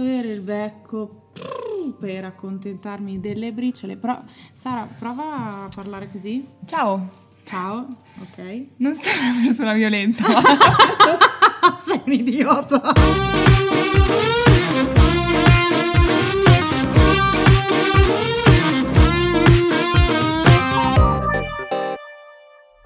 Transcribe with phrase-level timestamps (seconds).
[0.00, 1.28] muovere il becco
[1.98, 3.96] per accontentarmi delle briciole.
[3.96, 4.18] Però,
[4.54, 6.46] Sara, prova a parlare così.
[6.64, 7.28] Ciao.
[7.44, 7.86] Ciao,
[8.20, 8.66] ok.
[8.76, 10.24] Non sei una persona violenta.
[11.84, 12.80] Sei un idiota.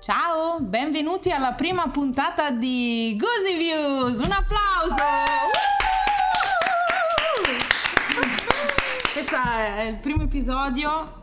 [0.01, 4.19] Ciao, benvenuti alla prima puntata di Goosey Views.
[4.21, 5.74] Un applauso!
[9.15, 11.23] Questo è il primo episodio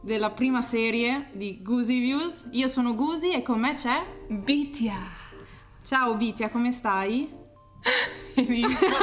[0.00, 2.48] della prima serie di Goosey Views.
[2.50, 4.96] Io sono Goosey e con me c'è Bitia.
[5.84, 7.32] Ciao Bitia, come stai?
[8.34, 8.96] Benissimo.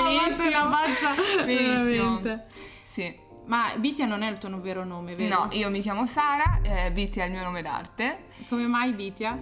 [0.00, 1.14] Avanti la faccia
[1.44, 1.82] Benissimo.
[1.82, 2.44] veramente.
[2.80, 3.12] Sì.
[3.46, 5.46] Ma Bitia non è il tuo vero nome, vero?
[5.46, 8.26] No, io mi chiamo Sara, eh, Bitia è il mio nome d'arte.
[8.48, 9.36] Come mai Bitia?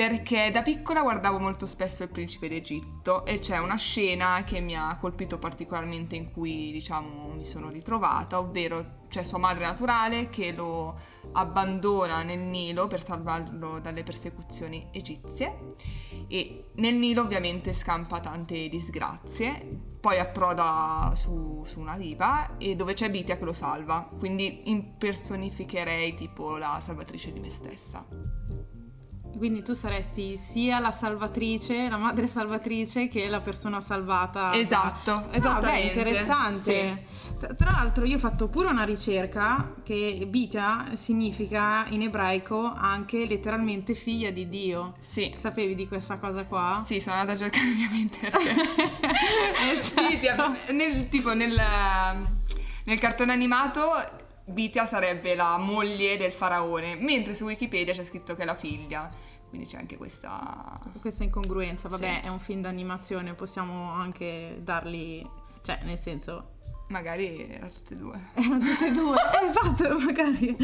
[0.00, 4.74] Perché da piccola guardavo molto spesso il principe d'Egitto e c'è una scena che mi
[4.74, 10.52] ha colpito particolarmente in cui diciamo mi sono ritrovata, ovvero c'è sua madre naturale che
[10.52, 10.98] lo
[11.32, 15.74] abbandona nel Nilo per salvarlo dalle persecuzioni egizie
[16.28, 22.94] e nel Nilo ovviamente scampa tante disgrazie, poi approda su, su una riva e dove
[22.94, 28.79] c'è Bitia che lo salva, quindi impersonificherei tipo la salvatrice di me stessa.
[29.36, 34.54] Quindi tu saresti sia la salvatrice, la madre salvatrice, che la persona salvata.
[34.56, 35.86] Esatto, Ah, beh, esattamente.
[35.86, 37.04] interessante.
[37.40, 43.24] Tra- Tra l'altro io ho fatto pure una ricerca che Bita significa in ebraico anche
[43.26, 44.92] letteralmente figlia di Dio.
[45.00, 45.34] Sì.
[45.38, 46.84] Sapevi di questa cosa qua?
[46.86, 48.18] Sì, sono andata a cercare ovviamente
[49.72, 50.06] Esatto.
[50.06, 51.58] Bitia, nel, tipo nel,
[52.84, 53.90] nel cartone animato
[54.50, 59.08] Bitia sarebbe la moglie del faraone, mentre su Wikipedia c'è scritto che è la figlia.
[59.48, 60.78] Quindi c'è anche questa...
[61.00, 62.26] Questa incongruenza, vabbè, Sì.
[62.26, 65.26] è un film d'animazione, possiamo anche dargli,
[65.62, 66.52] cioè, nel senso,
[66.90, 68.18] Magari era tutte e due.
[68.34, 69.16] erano tutte e due,
[69.46, 70.56] infatti, magari,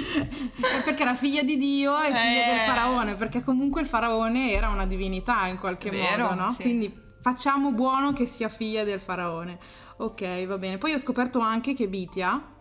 [0.85, 2.51] perché era figlia di Dio e figlia Eh.
[2.51, 6.51] del faraone, perché comunque il faraone era una divinità in qualche Vero, modo, no?
[6.51, 6.63] sì.
[6.63, 9.59] Quindi facciamo buono che sia figlia del faraone.
[9.99, 10.79] Ok, va bene.
[10.79, 12.55] Poi ho scoperto anche che Bitia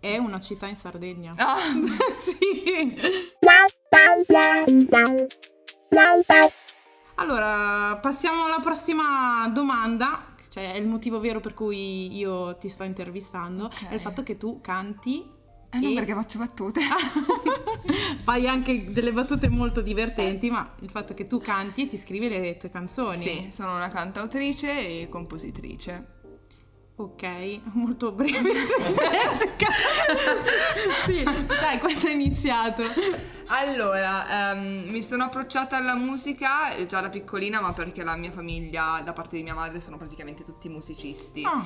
[0.00, 1.32] è una città in Sardegna.
[1.36, 1.56] Ah,
[2.22, 2.94] sì.
[7.16, 10.34] Allora, passiamo alla prossima domanda.
[10.48, 13.64] Cioè, è il motivo vero per cui io ti sto intervistando.
[13.64, 13.88] Ok.
[13.88, 15.24] È il fatto che tu canti.
[15.70, 16.80] eh, non e perché faccio battute.
[18.22, 22.28] fai anche delle battute molto divertenti, ma il fatto che tu canti e ti scrivi
[22.28, 23.22] le tue canzoni.
[23.22, 26.14] Sì, sono una cantautrice e compositrice.
[26.98, 28.52] Ok, molto breve.
[31.04, 32.82] sì, dai, quando hai iniziato?
[33.48, 38.30] Allora, ehm, mi sono approcciata alla musica eh, già da piccolina, ma perché la mia
[38.30, 41.44] famiglia, da parte di mia madre, sono praticamente tutti musicisti.
[41.44, 41.64] Ah,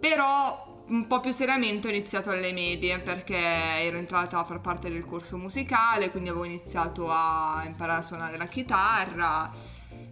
[0.00, 4.90] Però un po' più seriamente ho iniziato alle medie perché ero entrata a far parte
[4.90, 9.50] del corso musicale, quindi avevo iniziato a imparare a suonare la chitarra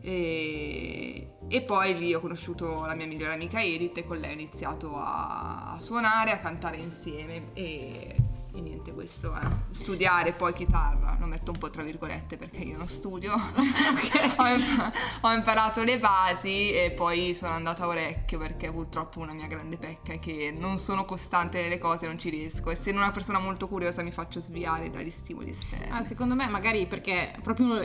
[0.03, 4.33] e, e poi lì ho conosciuto la mia migliore amica Edith e con lei ho
[4.33, 8.17] iniziato a, a suonare, a cantare insieme e,
[8.55, 9.41] e niente questo è
[9.71, 14.93] studiare poi chitarra, lo metto un po' tra virgolette perché io non studio, ho, imp-
[15.21, 19.77] ho imparato le basi e poi sono andata a orecchio perché purtroppo una mia grande
[19.77, 22.71] pecca è che non sono costante nelle cose, non ci riesco.
[22.71, 25.91] Essendo una persona molto curiosa mi faccio sviare dagli stimoli esterni.
[25.91, 27.81] Ah, secondo me magari perché proprio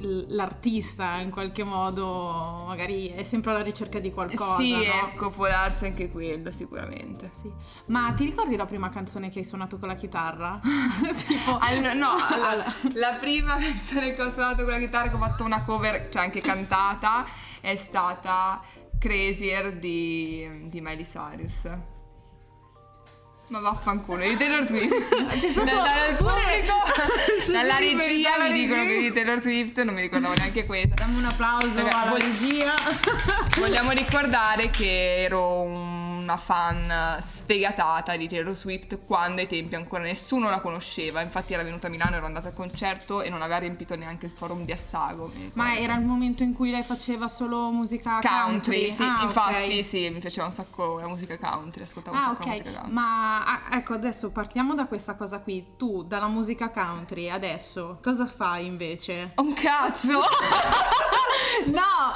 [0.00, 4.56] l'artista in qualche modo magari è sempre alla ricerca di qualcosa.
[4.56, 4.82] sì, no?
[4.82, 7.30] ecco, può darsi anche quello sicuramente.
[7.40, 7.50] Sì.
[7.86, 10.60] Ma ti ricordi la prima canzone che hai suonato con la chitarra?
[11.26, 11.58] tipo...
[11.58, 12.64] All- no, allora,
[12.94, 16.22] la prima canzone che ho suonato con la chitarra, che ho fatto una cover, cioè
[16.22, 17.26] anche cantata,
[17.60, 18.62] è stata
[18.98, 21.94] Crazier di, di Miley Cyrus.
[23.48, 25.38] Ma vaffanculo, di Taylor Swift.
[25.38, 26.82] C'è stato Da- pubblico,
[27.52, 30.94] dalla regia mi dicono che di Taylor Swift non mi ricordavo neanche questa.
[30.94, 32.74] Dammi un applauso Raga, alla regia.
[33.58, 40.50] Vogliamo ricordare che ero una fan sfegatata di Taylor Swift quando ai tempi ancora nessuno
[40.50, 41.20] la conosceva.
[41.20, 44.32] Infatti era venuta a Milano, ero andata al concerto e non aveva riempito neanche il
[44.32, 45.30] forum di Assago.
[45.52, 48.88] Ma era il momento in cui lei faceva solo musica country?
[48.88, 49.84] country, sì, Ah, infatti ok.
[49.84, 52.92] sì, mi piaceva un sacco la musica country, ascoltavo Ah un sacco la musica country.
[52.92, 55.74] ma ah, ecco adesso partiamo da questa cosa qui.
[55.76, 59.32] Tu dalla musica country adesso cosa fai invece?
[59.36, 60.20] Un cazzo!
[61.66, 62.12] No,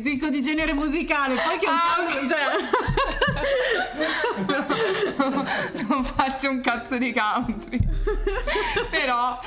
[0.00, 2.38] dico di genere musicale, poi che un Ah, cazzo, cioè...
[5.88, 7.78] non faccio faccio un cazzo di country.
[8.90, 9.38] Però,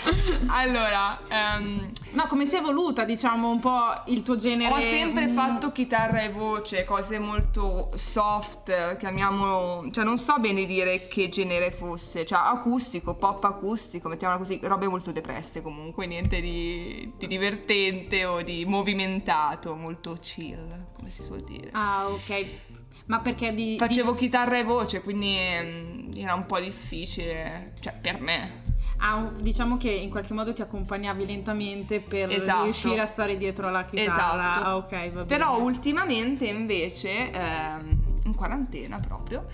[0.47, 1.19] allora...
[1.29, 4.73] Um, no, come si è evoluta, diciamo, un po' il tuo genere?
[4.73, 5.33] Ho sempre mm.
[5.33, 9.89] fatto chitarra e voce, cose molto soft, chiamiamolo...
[9.91, 12.25] Cioè, non so bene dire che genere fosse.
[12.25, 18.41] Cioè, acustico, pop acustico, mettiamola così, robe molto depresse comunque, niente di, di divertente o
[18.41, 21.69] di movimentato, molto chill, come si suol dire.
[21.73, 22.45] Ah, ok.
[23.05, 23.75] Ma perché di...
[23.77, 24.17] Facevo di...
[24.19, 28.67] chitarra e voce, quindi mm, era un po' difficile, cioè per me.
[29.01, 32.63] Ah, diciamo che in qualche modo ti accompagnavi lentamente per esatto.
[32.63, 34.53] riuscire a stare dietro alla chitarra.
[34.53, 34.65] Esatto.
[34.65, 35.25] Ah, ok, va bene.
[35.25, 39.47] Però ultimamente invece, ehm, in quarantena proprio,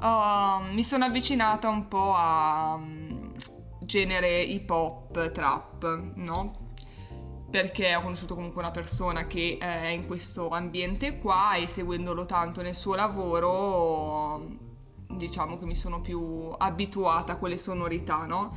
[0.00, 3.32] oh, mi sono avvicinata un po' a um,
[3.78, 6.68] genere hip hop, trap, no?
[7.50, 12.62] perché ho conosciuto comunque una persona che è in questo ambiente qua e seguendolo tanto
[12.62, 14.68] nel suo lavoro
[15.16, 18.54] diciamo che mi sono più abituata a quelle sonorità, no?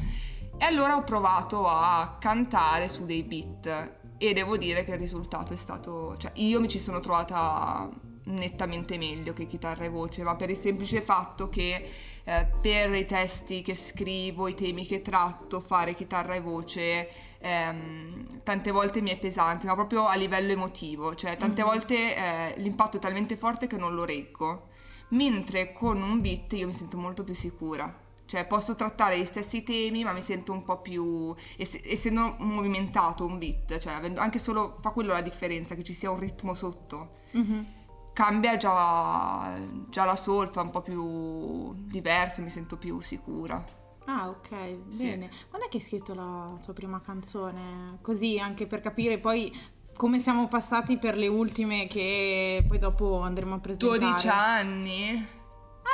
[0.64, 5.52] E allora ho provato a cantare su dei beat e devo dire che il risultato
[5.52, 7.90] è stato, cioè io mi ci sono trovata
[8.28, 11.90] nettamente meglio che chitarra e voce, ma per il semplice fatto che
[12.24, 18.44] eh, per i testi che scrivo, i temi che tratto, fare chitarra e voce ehm,
[18.44, 21.70] tante volte mi è pesante, ma proprio a livello emotivo, cioè tante mm-hmm.
[21.70, 24.70] volte eh, l'impatto è talmente forte che non lo reggo,
[25.10, 28.03] mentre con un beat io mi sento molto più sicura.
[28.26, 31.34] Cioè posso trattare gli stessi temi, ma mi sento un po' più.
[31.58, 36.20] essendo movimentato un beat, cioè anche solo fa quello la differenza, che ci sia un
[36.20, 37.10] ritmo sotto.
[37.38, 37.64] Mm-hmm
[38.14, 39.60] cambia già,
[39.90, 43.64] già, la solfa, un po' più diverso, mi sento più sicura.
[44.06, 45.08] Ah, ok, sì.
[45.08, 45.30] bene.
[45.50, 47.98] Quando è che hai scritto la tua prima canzone?
[48.02, 49.52] Così anche per capire poi
[49.96, 54.00] come siamo passati per le ultime che poi dopo andremo a presentare.
[54.00, 55.28] 12 anni.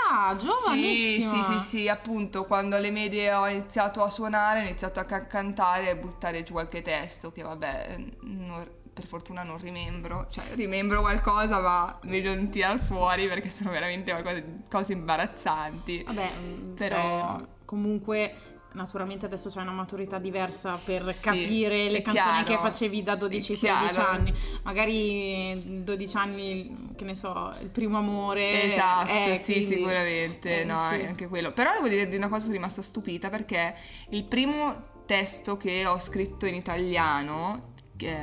[0.09, 1.29] Ah, giovanissima.
[1.29, 5.03] Sì, sì, sì, sì, appunto, quando alle medie ho iniziato a suonare, ho iniziato a
[5.05, 10.43] ca- cantare e buttare giù qualche testo che vabbè, non, per fortuna non rimembro, cioè
[10.53, 16.03] rimembro qualcosa ma meglio non tirar fuori perché sono veramente qualcosa, cose imbarazzanti.
[16.03, 17.37] Vabbè, mm, però...
[17.37, 18.35] Cioè comunque
[18.73, 23.15] naturalmente adesso c'è una maturità diversa per sì, capire le canzoni chiaro, che facevi da
[23.15, 24.33] 12-13 anni.
[24.63, 28.63] Magari 12 anni, che ne so, il primo amore.
[28.63, 31.01] Esatto, eh, sì, quindi, sicuramente, eh, no, sì.
[31.05, 31.51] anche quello.
[31.51, 33.75] Però devo dire di una cosa sono rimasta stupita perché
[34.09, 38.15] il primo testo che ho scritto in italiano, che,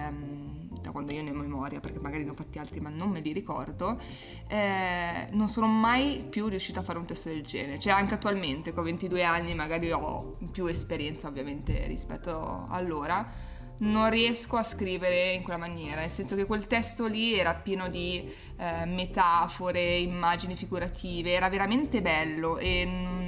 [0.87, 3.21] da quando io ne ho memoria, perché magari ne ho fatti altri ma non me
[3.21, 4.01] li ricordo,
[4.47, 7.79] eh, non sono mai più riuscita a fare un testo del genere.
[7.79, 13.27] Cioè anche attualmente, con 22 anni, magari ho più esperienza ovviamente rispetto allora,
[13.79, 17.89] non riesco a scrivere in quella maniera, nel senso che quel testo lì era pieno
[17.89, 23.26] di eh, metafore, immagini figurative, era veramente bello e...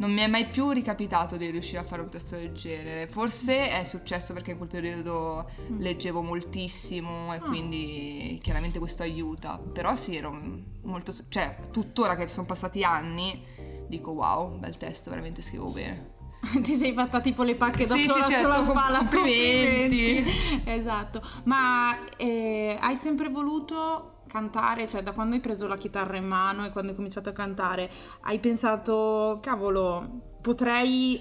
[0.00, 3.06] Mm, non mi è mai più ricapitato di riuscire a fare un testo del genere.
[3.06, 5.78] Forse è successo perché in quel periodo mm.
[5.78, 7.40] leggevo moltissimo e ah.
[7.40, 9.58] quindi chiaramente questo aiuta.
[9.58, 10.38] Però sì, ero
[10.82, 11.12] molto...
[11.28, 13.44] cioè, tuttora che sono passati anni,
[13.86, 16.18] dico wow, bel testo, veramente scrivo bene.
[16.62, 18.98] Ti sei fatta tipo le pacche da sì, sola sì, sì, sulla spalla.
[18.98, 20.14] Complimenti.
[20.14, 20.62] complimenti.
[20.70, 21.22] esatto.
[21.44, 26.64] Ma eh, hai sempre voluto cantare, cioè da quando hai preso la chitarra in mano
[26.64, 27.90] e quando hai cominciato a cantare,
[28.22, 31.20] hai pensato, cavolo, potrei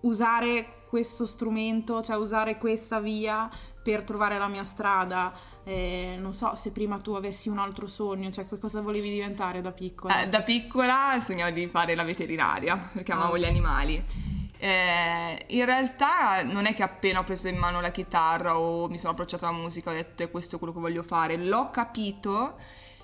[0.00, 3.50] usare questo strumento, cioè usare questa via
[3.82, 5.32] per trovare la mia strada.
[5.64, 9.60] Eh, non so se prima tu avessi un altro sogno, cioè che cosa volevi diventare
[9.60, 10.22] da piccola?
[10.22, 13.38] Eh, da piccola sognavo di fare la veterinaria perché amavo ah.
[13.38, 14.04] gli animali.
[14.64, 18.96] Eh, in realtà non è che appena ho preso in mano la chitarra o mi
[18.96, 22.56] sono approcciata alla musica ho detto è questo quello che voglio fare, l'ho capito,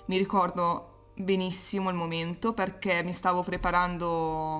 [0.05, 4.59] mi ricordo benissimo il momento perché mi stavo preparando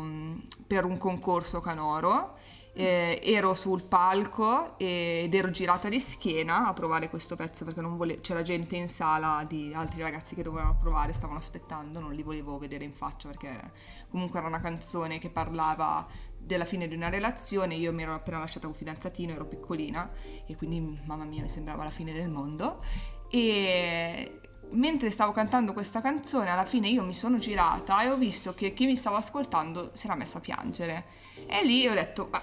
[0.68, 2.38] per un concorso canoro
[2.74, 8.22] eh, ero sul palco ed ero girata di schiena a provare questo pezzo perché vole-
[8.22, 12.58] c'era gente in sala di altri ragazzi che dovevano provare, stavano aspettando, non li volevo
[12.58, 13.72] vedere in faccia perché
[14.10, 16.08] comunque era una canzone che parlava
[16.44, 20.10] della fine di una relazione, io mi ero appena lasciata con fidanzatino, ero piccolina
[20.46, 22.84] e quindi mamma mia mi sembrava la fine del mondo.
[23.30, 24.40] E
[24.72, 28.72] mentre stavo cantando questa canzone alla fine io mi sono girata e ho visto che
[28.72, 31.06] chi mi stava ascoltando si era messo a piangere.
[31.48, 32.42] E lì ho detto ma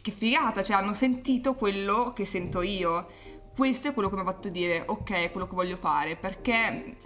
[0.00, 3.06] che figata, cioè hanno sentito quello che sento io.
[3.54, 6.16] Questo è quello che mi ha fatto dire ok, è quello che voglio fare.
[6.16, 6.96] Perché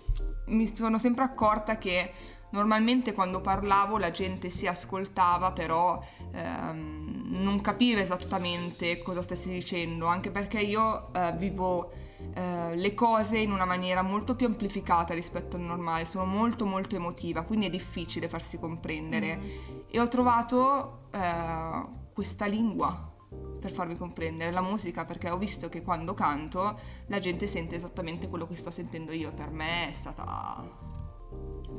[0.47, 2.13] mi sono sempre accorta che
[2.57, 10.07] Normalmente quando parlavo la gente si ascoltava, però ehm, non capiva esattamente cosa stessi dicendo,
[10.07, 11.93] anche perché io eh, vivo
[12.33, 16.97] eh, le cose in una maniera molto più amplificata rispetto al normale, sono molto molto
[16.97, 19.37] emotiva, quindi è difficile farsi comprendere.
[19.37, 19.51] Mm.
[19.91, 21.85] E ho trovato eh,
[22.15, 23.13] questa lingua
[23.61, 28.29] per farmi comprendere la musica perché ho visto che quando canto la gente sente esattamente
[28.31, 30.65] quello che sto sentendo io per me è stata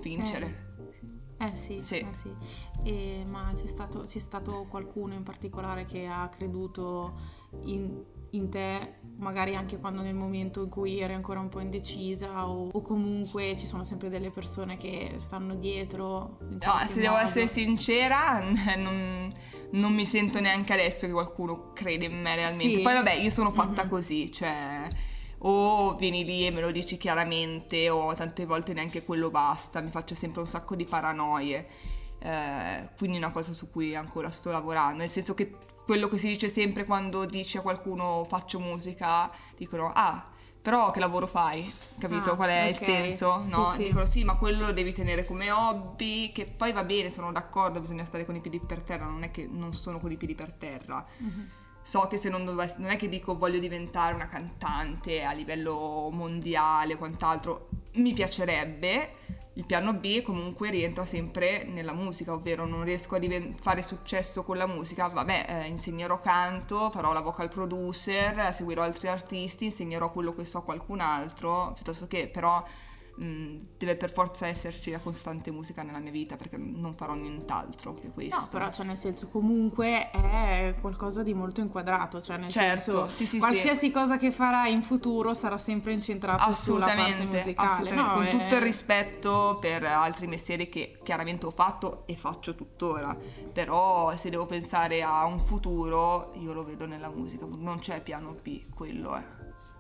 [0.01, 0.66] vincere
[1.39, 1.95] eh, sì, sì.
[1.97, 2.33] Eh sì.
[2.83, 7.19] E, ma c'è stato, c'è stato, qualcuno in particolare che ha creduto
[7.65, 8.01] in,
[8.31, 12.69] in, te, magari anche quando nel momento in cui eri ancora un po' indecisa o,
[12.71, 16.39] o comunque ci sono sempre delle persone che stanno dietro?
[16.39, 17.01] No, se modo.
[17.01, 18.39] devo essere sincera,
[18.75, 19.31] non,
[19.73, 22.77] non, mi sento neanche adesso che qualcuno crede in me realmente.
[22.77, 22.81] Sì.
[22.81, 23.91] Poi vabbè, io sono fatta mm-hmm.
[23.91, 24.87] così, cioè
[25.39, 29.89] o vieni lì e me lo dici chiaramente o tante volte neanche quello basta, mi
[29.89, 31.67] faccio sempre un sacco di paranoie.
[32.19, 36.17] Eh, quindi è una cosa su cui ancora sto lavorando, nel senso che quello che
[36.17, 40.27] si dice sempre quando dici a qualcuno faccio musica, dicono ah,
[40.61, 41.71] però che lavoro fai?
[41.97, 42.69] Capito ah, qual è okay.
[42.69, 43.41] il senso?
[43.45, 43.71] No?
[43.71, 47.31] Sì, Dicono sì, ma quello lo devi tenere come hobby, che poi va bene, sono
[47.31, 50.17] d'accordo, bisogna stare con i piedi per terra, non è che non sono con i
[50.17, 51.05] piedi per terra.
[51.23, 55.31] Mm-hmm so che se non dovessi, non è che dico voglio diventare una cantante a
[55.31, 59.13] livello mondiale o quant'altro, mi piacerebbe.
[59.53, 64.43] Il piano B comunque rientra sempre nella musica, ovvero non riesco a diven- fare successo
[64.43, 70.11] con la musica, vabbè, eh, insegnerò canto, farò la vocal producer, seguirò altri artisti, insegnerò
[70.11, 72.61] quello che so a qualcun altro, piuttosto che però
[73.19, 77.95] Mm, deve per forza esserci la costante musica nella mia vita perché non farò nient'altro
[77.95, 78.39] che questo.
[78.39, 83.09] No, però cioè nel senso comunque è qualcosa di molto inquadrato, cioè nel certo, senso
[83.09, 83.91] sì, sì, qualsiasi sì.
[83.91, 87.53] cosa che farai in futuro sarà sempre incentrato sulla parte musicale.
[87.55, 88.29] Assolutamente, no, con è...
[88.29, 93.17] tutto il rispetto per altri mestieri che chiaramente ho fatto e faccio tuttora,
[93.51, 98.35] però se devo pensare a un futuro io lo vedo nella musica, non c'è piano
[98.43, 99.36] B, quello è.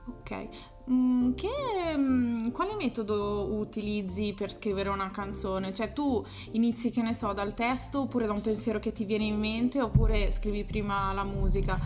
[0.09, 0.47] Ok,
[0.89, 1.49] mm, che,
[1.97, 5.73] mm, quale metodo utilizzi per scrivere una canzone?
[5.73, 9.25] Cioè tu inizi, che ne so, dal testo oppure da un pensiero che ti viene
[9.25, 11.77] in mente oppure scrivi prima la musica?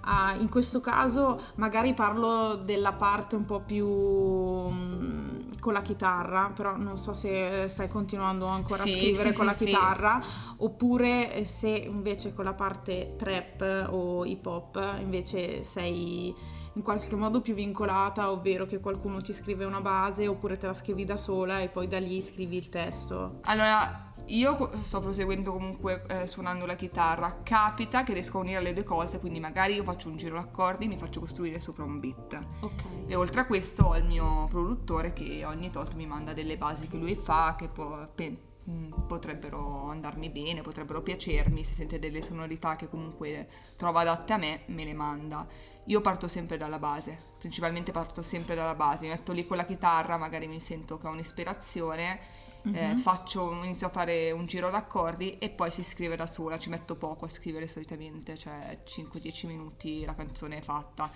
[0.00, 6.50] Ah, in questo caso magari parlo della parte un po' più mm, con la chitarra,
[6.52, 10.22] però non so se stai continuando ancora sì, a scrivere sì, con sì, la chitarra,
[10.56, 16.34] oppure se invece con la parte trap o hip hop invece sei
[16.78, 20.74] in qualche modo più vincolata, ovvero che qualcuno ti scrive una base oppure te la
[20.74, 23.40] scrivi da sola e poi da lì scrivi il testo?
[23.42, 28.74] Allora, io sto proseguendo comunque eh, suonando la chitarra, capita che riesco a unire le
[28.74, 31.98] due cose, quindi magari io faccio un giro d'accordi e mi faccio costruire sopra un
[31.98, 32.44] beat.
[32.60, 32.82] Ok.
[33.08, 36.86] E oltre a questo ho il mio produttore che ogni tot mi manda delle basi
[36.86, 38.38] che lui fa, che può, pe-
[38.70, 44.36] mm, potrebbero andarmi bene, potrebbero piacermi, se sente delle sonorità che comunque trova adatte a
[44.36, 45.46] me, me le manda.
[45.88, 49.64] Io parto sempre dalla base, principalmente parto sempre dalla base, mi metto lì con la
[49.64, 52.20] chitarra, magari mi sento che ho un'ispirazione,
[52.68, 52.76] mm-hmm.
[52.76, 52.98] eh, mhm.
[52.98, 56.96] faccio, inizio a fare un giro d'accordi e poi si scrive da sola, ci metto
[56.96, 61.10] poco a scrivere solitamente, cioè 5-10 minuti la canzone è fatta.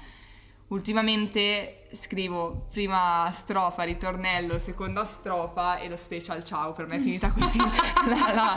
[0.68, 7.28] Ultimamente scrivo prima strofa, ritornello, seconda strofa e lo special ciao, per me è finita
[7.38, 7.58] così.
[7.58, 8.54] la, la,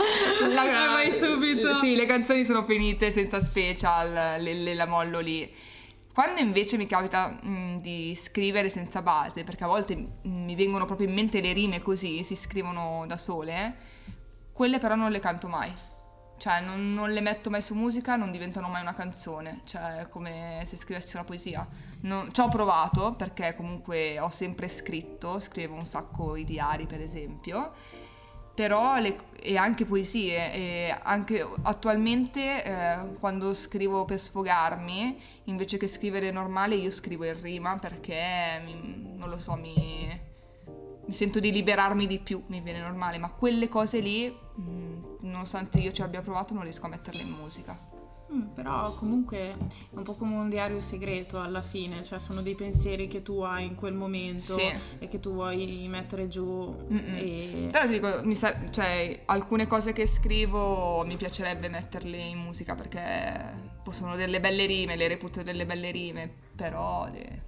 [0.47, 1.75] la, la, vai subito.
[1.75, 5.73] Sì, le canzoni sono finite senza special, le, le la mollo lì.
[6.15, 10.55] Quando invece mi capita mh, mm, di scrivere senza base, perché a volte mm, mi
[10.55, 13.75] vengono proprio in mente le rime così, si scrivono da sole,
[14.53, 15.73] quelle però non le canto mai.
[16.37, 20.63] Cioè non, non, le metto mai su musica, non diventano mai una canzone, cioè come
[20.65, 21.67] se scrivessi una poesia.
[22.03, 27.01] Non, ci ho provato perché comunque ho sempre scritto, scrivo un sacco i diari per
[27.01, 27.73] esempio,
[28.55, 35.87] però le, e anche poesie e anche attualmente eh, quando scrivo per sfogarmi invece che
[35.87, 40.19] scrivere normale io scrivo in rima perché mi, non lo so mi,
[41.05, 45.03] mi, sento di liberarmi di più mi viene normale ma quelle cose lì mh, mm,
[45.19, 47.93] nonostante io ci abbia provato non riesco a metterle in musica
[48.33, 49.55] Mm, però comunque è
[49.91, 53.65] un po' come un diario segreto alla fine, cioè sono dei pensieri che tu hai
[53.65, 54.73] in quel momento sì.
[54.97, 56.75] e che tu vuoi mettere giù.
[56.89, 57.69] E...
[57.71, 63.73] Però ti dico, sa- cioè, alcune cose che scrivo mi piacerebbe metterle in musica perché
[63.91, 67.43] sono delle belle rime, le reputo delle belle rime, però le...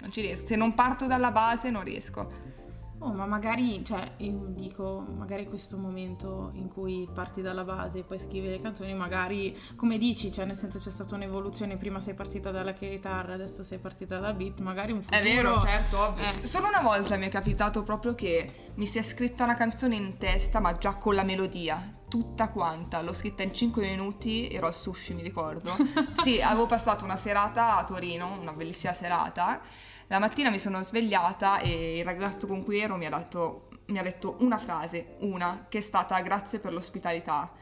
[0.00, 0.48] non ci riesco.
[0.48, 2.56] Se non parto dalla base non riesco.
[3.00, 8.02] Oh, ma magari, cioè, io dico, magari questo momento in cui parti dalla base e
[8.02, 12.14] poi scrivi le canzoni, magari, come dici, cioè, nel senso c'è stata un'evoluzione, prima sei
[12.14, 15.20] partita dalla chitarra, adesso sei partita dal beat, magari un futuro...
[15.20, 16.24] È vero, certo, ovvio.
[16.24, 16.46] Eh.
[16.46, 20.18] Solo una volta mi è capitato proprio che mi si è scritta una canzone in
[20.18, 24.74] testa, ma già con la melodia, tutta quanta, l'ho scritta in 5 minuti, ero al
[24.74, 25.76] sushi, mi ricordo.
[26.20, 29.60] sì, avevo passato una serata a Torino, una bellissima serata,
[30.08, 33.98] La mattina mi sono svegliata e il ragazzo con cui ero mi ha, dato, mi
[33.98, 37.52] ha detto una frase, una, che è stata grazie per l'ospitalità.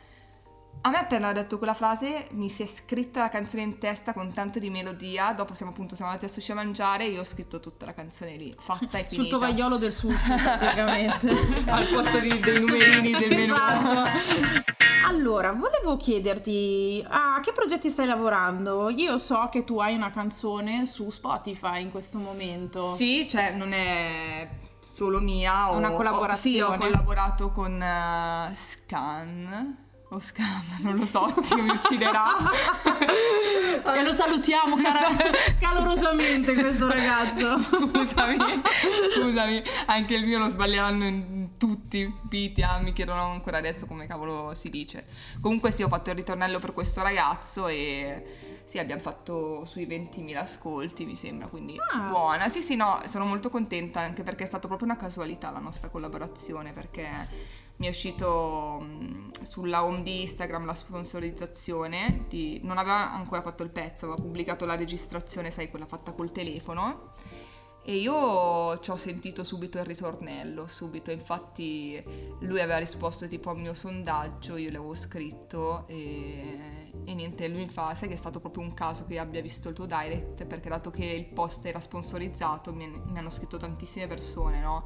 [0.82, 4.12] A me appena ho detto quella frase mi si è scritta la canzone in testa
[4.12, 7.22] con tanto di melodia, dopo siamo appunto siamo andati a sushi a mangiare e io
[7.22, 9.22] ho scritto tutta la canzone lì, fatta e finita.
[9.22, 11.28] Sul tovagliolo del sushi praticamente.
[11.66, 13.54] Al posto di, dei numerini del menù.
[13.54, 14.65] Esatto.
[15.08, 18.90] Allora, volevo chiederti a che progetti stai lavorando?
[18.90, 22.96] Io so che tu hai una canzone su Spotify in questo momento.
[22.96, 24.48] Sì, cioè non è
[24.92, 25.68] solo mia.
[25.70, 26.62] Una collaborazione.
[26.62, 32.26] Ho, sì, ho collaborato con uh, Scan o Scam, non lo so, Dio mi ucciderà.
[33.94, 35.16] e lo salutiamo cara-
[35.60, 37.58] calorosamente questo ragazzo.
[37.58, 38.36] Scusami,
[39.14, 44.54] scusami, anche il mio lo sbaglieranno in tutti, Pitia, mi chiedono ancora adesso come cavolo
[44.54, 45.06] si dice.
[45.40, 48.24] Comunque sì, ho fatto il ritornello per questo ragazzo e
[48.64, 52.00] sì, abbiamo fatto sui 20.000 ascolti, mi sembra, quindi ah.
[52.00, 52.48] buona.
[52.48, 55.88] Sì, sì, no, sono molto contenta anche perché è stata proprio una casualità la nostra
[55.88, 57.08] collaborazione, perché
[57.76, 58.84] mi è uscito
[59.42, 64.64] sulla home di Instagram la sponsorizzazione, di, non aveva ancora fatto il pezzo, aveva pubblicato
[64.64, 67.10] la registrazione, sai, quella fatta col telefono.
[67.88, 72.02] E io ci ho sentito subito il ritornello, subito, infatti
[72.40, 77.58] lui aveva risposto tipo al mio sondaggio, io le avevo scritto e, e niente, lui
[77.60, 80.46] mi fa, sai che è stato proprio un caso che abbia visto il tuo direct,
[80.46, 84.84] perché dato che il post era sponsorizzato mi, mi hanno scritto tantissime persone, no?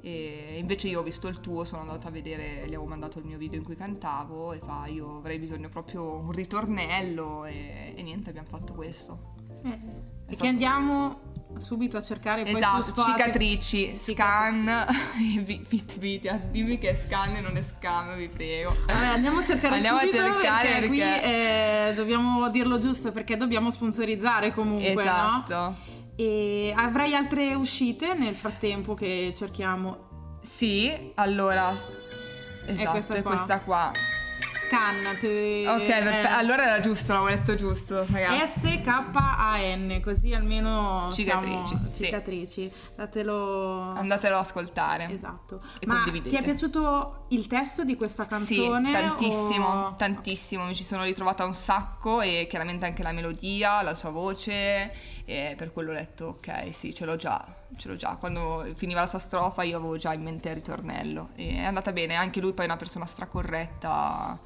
[0.00, 3.24] E invece io ho visto il tuo, sono andata a vedere, gli avevo mandato il
[3.24, 8.02] mio video in cui cantavo e fa io avrei bisogno proprio un ritornello e, e
[8.02, 9.30] niente, abbiamo fatto questo.
[9.62, 9.78] Eh,
[10.26, 13.10] e che andiamo subito a cercare poi esatto, Spotify.
[13.10, 14.86] cicatrici, scan
[15.68, 18.74] Vitvitia, dimmi che è scan e non è scam, vi prego.
[18.86, 20.88] Vabbè, andiamo a cercare andiamo subito a cercare perché, perché...
[20.88, 25.54] qui eh, dobbiamo dirlo giusto perché dobbiamo sponsorizzare comunque, esatto.
[25.54, 25.76] no?
[26.16, 30.38] E avrai altre uscite nel frattempo che cerchiamo?
[30.40, 31.72] Sì, allora...
[32.64, 33.92] Esatto, è questa, è questa qua.
[34.72, 35.18] Scan.
[35.18, 36.28] Te, ok, perfetto.
[36.28, 36.30] Eh.
[36.30, 41.66] Allora era giusto, l'avevo letto giusto, S-K-A-N, così almeno cicatrici.
[41.66, 42.04] Siamo sì.
[42.04, 42.72] cicatrici.
[42.96, 43.90] Datelo.
[43.90, 45.10] Andatelo ad ascoltare.
[45.10, 45.60] Esatto.
[45.78, 48.86] E Ma ti è piaciuto il testo di questa canzone?
[48.86, 49.94] Sì, tantissimo, o...
[49.94, 50.64] tantissimo.
[50.64, 55.54] Mi ci sono ritrovata un sacco e chiaramente anche la melodia, la sua voce e
[55.56, 57.40] per quello ho detto ok sì ce l'ho già
[57.76, 61.28] ce l'ho già quando finiva la sua strofa io avevo già in mente il ritornello
[61.36, 64.40] e è andata bene anche lui poi è una persona stracorretta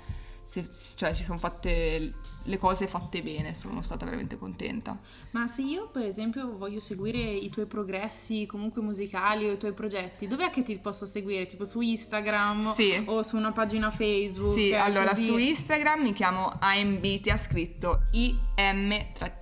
[0.95, 2.13] cioè si sono fatte
[2.47, 4.99] le cose fatte bene, sono stata veramente contenta.
[5.31, 9.73] Ma se io per esempio voglio seguire i tuoi progressi comunque musicali o i tuoi
[9.73, 11.47] progetti, dov'è che ti posso seguire?
[11.47, 13.03] Tipo su Instagram sì.
[13.07, 14.55] o su una pagina Facebook?
[14.55, 15.27] Sì, allora così?
[15.27, 19.33] su Instagram mi chiamo IMBitia, scritto I-M-basso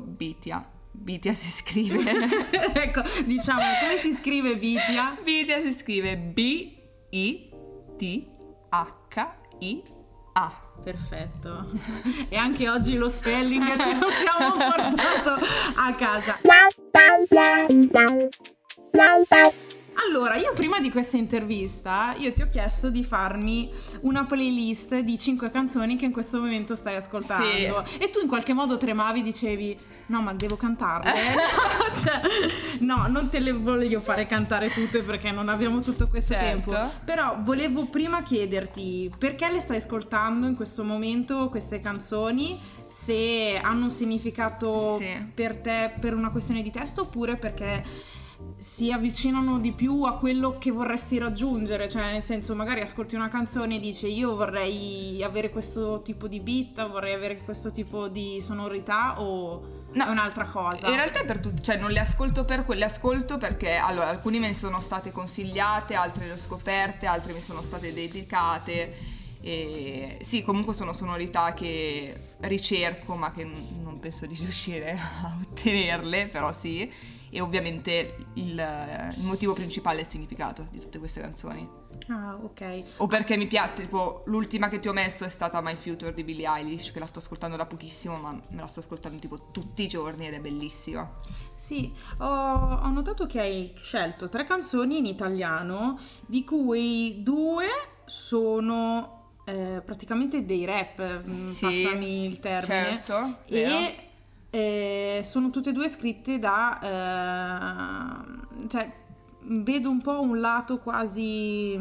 [0.00, 0.70] Bitia.
[0.90, 2.02] Bitia si scrive.
[2.74, 5.18] ecco, diciamo, come si scrive Bitia?
[5.22, 7.22] Bitia si scrive B-I-T-H-I
[10.36, 11.64] Ah, perfetto.
[12.28, 16.38] e anche oggi lo spelling ce lo siamo portato a casa.
[20.08, 23.70] Allora, io prima di questa intervista, io ti ho chiesto di farmi
[24.00, 27.46] una playlist di 5 canzoni che in questo momento stai ascoltando.
[27.46, 27.98] Sì.
[27.98, 31.12] E tu in qualche modo tremavi, dicevi, no ma devo cantarle.
[32.02, 32.20] cioè,
[32.80, 36.70] no, non te le voglio fare cantare tutte perché non abbiamo tutto questo certo.
[36.70, 36.92] tempo.
[37.04, 43.84] Però volevo prima chiederti perché le stai ascoltando in questo momento queste canzoni se hanno
[43.84, 45.30] un significato sì.
[45.34, 47.82] per te per una questione di testo oppure perché
[48.58, 53.28] si avvicinano di più a quello che vorresti raggiungere, cioè nel senso magari ascolti una
[53.28, 58.40] canzone e dici io vorrei avere questo tipo di beat, vorrei avere questo tipo di
[58.40, 60.88] sonorità o no, è un'altra cosa?
[60.88, 64.38] In realtà è per tutti, cioè non le ascolto per quelle, ascolto perché allora alcune
[64.38, 69.12] mi sono state consigliate, altre le ho scoperte, altre mi sono state dedicate.
[69.40, 76.28] E sì, comunque sono sonorità che ricerco ma che non penso di riuscire a ottenerle,
[76.28, 76.90] però sì
[77.34, 78.50] e ovviamente il,
[79.16, 81.68] il, motivo principale è il significato di tutte queste canzoni.
[82.06, 82.84] Ah, ok.
[82.98, 86.22] O perché mi piace, tipo l'ultima che ti ho messo è stata My Future di
[86.22, 89.82] Billie Eilish, che la sto ascoltando da pochissimo, ma me la sto ascoltando tipo tutti
[89.82, 91.10] i giorni ed è bellissima.
[91.56, 97.66] Sì, ho, ho notato che hai scelto tre canzoni in italiano, di cui due
[98.04, 103.02] sono eh, praticamente dei rap, mm, sì, passami il termine.
[103.04, 104.03] Certo, e
[104.54, 108.22] vero e sono tutte e due scritte da...
[108.62, 108.92] Eh, cioè,
[109.46, 111.78] vedo un po' un lato quasi,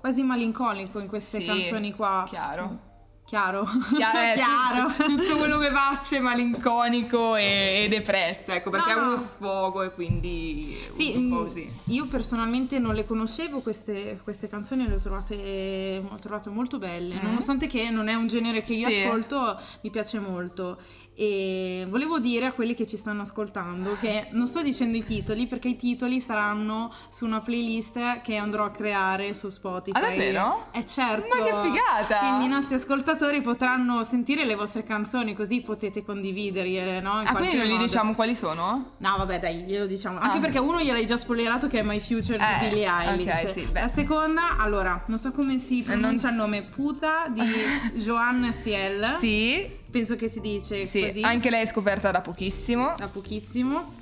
[0.00, 2.24] quasi malinconico in queste sì, canzoni qua.
[2.28, 2.78] chiaro.
[3.24, 3.66] chiaro.
[3.96, 4.92] Chiaro, eh, Chiaro.
[4.96, 9.10] Tutto, tutto quello che faccio è malinconico e, e depresso, ecco, perché No, è uno
[9.12, 9.16] no.
[9.16, 11.72] sfogo e quindi Sì, mm, così.
[11.86, 17.18] io personalmente non le conoscevo queste, queste canzoni, le ho trovate, ho trovate molto belle,
[17.22, 18.90] nonostante che non è un genere che io Mm.
[18.90, 19.02] Sì.
[19.02, 20.78] ascolto, mi piace molto.
[21.14, 25.46] E volevo dire a quelli che ci stanno ascoltando che non sto dicendo i titoli
[25.46, 29.98] perché i titoli saranno su una playlist che andrò a creare su Spotify.
[29.98, 30.66] Ah, davvero?
[30.72, 31.36] Eh certo.
[31.36, 32.18] Ma che figata!
[32.20, 37.20] Quindi i nostri ascoltatori potranno sentire le vostre canzoni così potete condividerle, no?
[37.20, 38.92] In Ah, quindi non gli diciamo quali sono?
[38.96, 40.18] No, vabbè, dai, glielo diciamo.
[40.18, 40.40] Anche Ah.
[40.40, 43.42] perché uno gliel'hai già spoilerato che è My Future Eh, di Billie Eilish.
[43.44, 43.68] ok, sì.
[43.72, 47.42] La seconda, allora, non so come si pronuncia il nome, Puta di
[48.02, 49.16] Joanne Thiel.
[49.20, 51.20] Sì, Penso che si dice sì, così.
[51.20, 52.94] anche lei è scoperta da pochissimo.
[52.96, 54.00] Da pochissimo.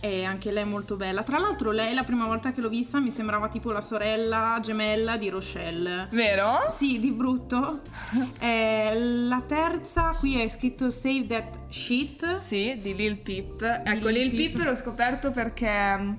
[0.00, 1.22] E anche lei è molto bella.
[1.22, 5.16] Tra l'altro, lei la prima volta che l'ho vista mi sembrava tipo la sorella gemella
[5.16, 6.08] di Rochelle.
[6.10, 6.58] Vero?
[6.68, 7.80] Sì, di brutto.
[8.42, 12.34] Eh, la terza, qui è scritto Save That Shit.
[12.34, 13.62] Sì, di Lil Peep.
[13.62, 14.66] Ecco, Lil Lil Peep Peep.
[14.66, 16.16] l'ho scoperto perché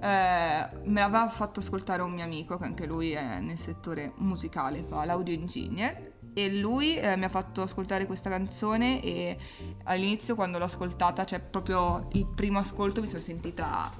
[0.00, 4.82] eh, me l'aveva fatto ascoltare un mio amico, che anche lui è nel settore musicale,
[4.82, 6.14] fa l'audio engineer.
[6.38, 9.38] E lui eh, mi ha fatto ascoltare questa canzone e
[9.84, 13.90] all'inizio quando l'ho ascoltata, cioè proprio il primo ascolto mi sono sentita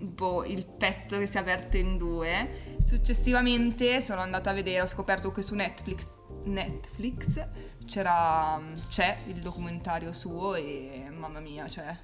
[0.00, 2.76] boh, il petto che si è aperto in due.
[2.80, 6.08] Successivamente sono andata a vedere, ho scoperto che su Netflix,
[6.46, 7.46] Netflix
[7.86, 11.96] c'era, c'è il documentario suo e mamma mia, cioè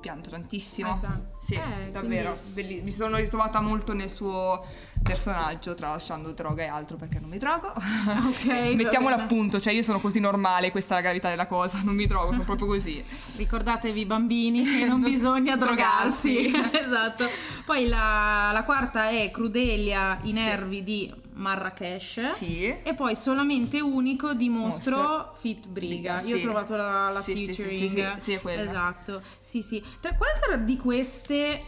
[0.00, 0.90] pianto tantissimo.
[0.90, 1.36] Ah, tanto.
[1.44, 2.36] Sì, Eh, davvero.
[2.52, 4.64] belli- Mi sono ritrovata molto nel suo
[5.02, 7.68] personaggio, tralasciando droga e altro perché non mi drogo.
[7.68, 9.22] Ok, Mettiamolo bene.
[9.22, 12.32] appunto, cioè io sono così normale, questa è la gravità della cosa, non mi drogo,
[12.32, 13.02] sono proprio così.
[13.36, 16.46] Ricordatevi bambini che non bisogna drogarsi.
[16.72, 17.28] esatto.
[17.64, 22.32] Poi la, la quarta è Crudelia, i nervi di Marrakesh.
[22.34, 22.66] Sì.
[22.82, 25.32] E poi solamente unico di Mostro, Mostro.
[25.34, 26.18] Fit Briga.
[26.18, 26.28] Sì.
[26.28, 27.78] Io ho trovato la, la Sì, sì, sì, featuring.
[27.78, 28.70] sì, sì, sì, è quella.
[28.70, 29.22] Esatto.
[29.40, 29.82] Sì, sì.
[30.00, 31.62] Tra quale di queste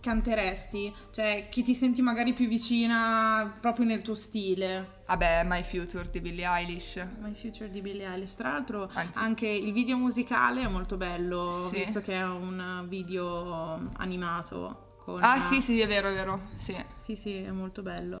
[0.00, 0.92] canteresti?
[1.10, 5.02] Cioè, chi ti senti magari più vicina proprio nel tuo stile?
[5.06, 7.06] Vabbè, My Future di Billie Eilish.
[7.20, 8.34] My Future di Billie Eilish.
[8.34, 9.18] Tra l'altro, Anzi.
[9.18, 11.76] anche il video musicale è molto bello, Sì.
[11.80, 14.88] visto che è un video animato.
[15.20, 16.74] Ah sì, sì, è vero, è vero, sì.
[17.02, 18.18] Sì, sì, è molto bello.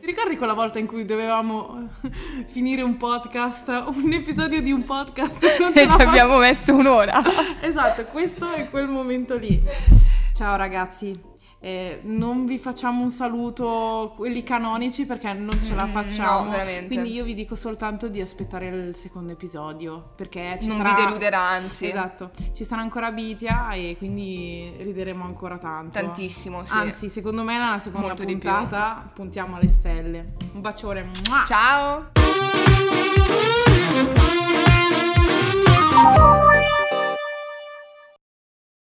[0.00, 1.88] Ti ricordi quella volta in cui dovevamo
[2.48, 5.42] finire un podcast, un episodio di un podcast?
[5.74, 7.22] e ci abbiamo messo un'ora.
[7.62, 9.62] Esatto, questo è quel momento lì.
[10.34, 11.18] Ciao ragazzi,
[11.64, 16.44] eh, non vi facciamo un saluto quelli canonici perché non ce la Mm, facciamo.
[16.44, 16.86] no, veramente.
[16.88, 20.94] Quindi io vi dico soltanto di aspettare il secondo episodio perché ci non sarà...
[20.94, 21.86] vi deluderà, anzi.
[21.88, 25.98] Esatto, ci sarà ancora Bitia e quindi rideremo ancora tanto.
[26.00, 26.74] Tantissimo, sì.
[26.74, 30.32] Anzi, secondo me nella seconda Molto puntata puntiamo alle stelle.
[30.54, 31.02] Un bacione.
[31.28, 31.44] Mua!
[31.46, 32.10] Ciao!